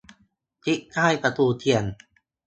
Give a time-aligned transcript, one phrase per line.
[0.63, 1.83] ทิศใต้ประตูเชียง